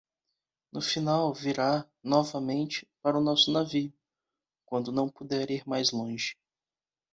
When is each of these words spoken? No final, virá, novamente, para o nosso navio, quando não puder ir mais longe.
No 0.73 0.81
final, 0.81 1.31
virá, 1.31 1.87
novamente, 2.03 2.87
para 3.03 3.19
o 3.19 3.21
nosso 3.21 3.51
navio, 3.51 3.93
quando 4.65 4.91
não 4.91 5.07
puder 5.07 5.51
ir 5.51 5.61
mais 5.67 5.91
longe. 5.91 6.35